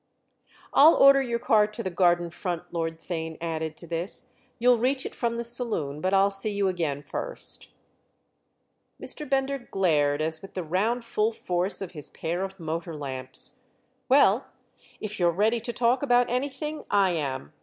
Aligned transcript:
"I'll 0.73 0.95
order 0.95 1.21
your 1.21 1.37
car 1.37 1.67
to 1.67 1.83
the 1.83 1.91
garden 1.91 2.31
front," 2.31 2.63
Lord 2.73 2.97
Theign 2.97 3.37
added 3.39 3.77
to 3.77 3.87
this; 3.87 4.31
"you'll 4.57 4.79
reach 4.79 5.05
it 5.05 5.13
from 5.13 5.37
the 5.37 5.43
saloon, 5.43 6.01
but 6.01 6.11
I'll 6.11 6.31
see 6.31 6.49
you 6.49 6.67
again 6.67 7.03
first." 7.03 7.69
Mr. 8.99 9.29
Bender 9.29 9.59
glared 9.59 10.19
as 10.19 10.41
with 10.41 10.55
the 10.55 10.63
round 10.63 11.05
full 11.05 11.31
force 11.31 11.83
of 11.83 11.91
his 11.91 12.09
pair 12.09 12.41
of 12.43 12.59
motor 12.59 12.95
lamps. 12.97 13.59
"Well, 14.09 14.47
if 14.99 15.19
you're 15.19 15.29
ready 15.29 15.59
to 15.61 15.71
talk 15.71 16.01
about 16.01 16.31
anything, 16.31 16.83
I 16.89 17.11
am. 17.11 17.53